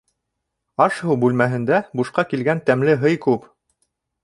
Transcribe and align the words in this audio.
Аш-һыу 0.85 1.17
бүлмәһендә 1.25 1.83
бушҡа 2.01 2.25
килгән 2.33 2.65
тәмле 2.71 2.99
һый 3.07 3.21
күп. 3.29 3.49